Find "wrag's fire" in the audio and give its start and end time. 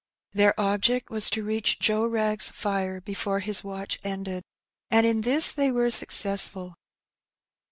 2.07-2.99